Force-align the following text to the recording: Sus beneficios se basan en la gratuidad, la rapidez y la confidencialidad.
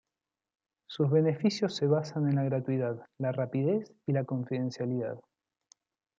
Sus 0.87 1.11
beneficios 1.11 1.75
se 1.75 1.85
basan 1.85 2.27
en 2.27 2.33
la 2.37 2.43
gratuidad, 2.43 3.05
la 3.19 3.31
rapidez 3.31 3.93
y 4.07 4.13
la 4.13 4.23
confidencialidad. 4.25 5.19